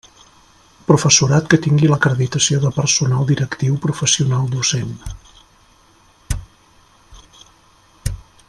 Professorat 0.85 1.51
que 1.53 1.59
tingui 1.65 1.89
l'acreditació 1.91 2.57
de 2.63 2.71
personal 2.77 3.29
directiu 3.33 3.77
professional 3.85 4.49
docent. 4.55 4.97